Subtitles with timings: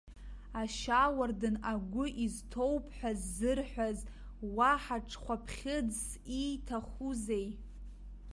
[0.61, 3.99] Ашьауардын агәы изҭоуп ҳәа ззырҳәаз
[4.55, 6.01] уаҳа ҽхәаԥхьыӡс
[6.41, 7.47] ииҭахузеи!